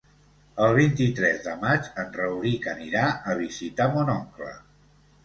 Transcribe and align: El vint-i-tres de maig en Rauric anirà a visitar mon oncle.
El 0.67 0.71
vint-i-tres 0.77 1.43
de 1.47 1.53
maig 1.65 1.89
en 2.03 2.09
Rauric 2.21 2.65
anirà 2.73 3.05
a 3.33 3.37
visitar 3.43 3.89
mon 3.99 4.11
oncle. 4.15 4.49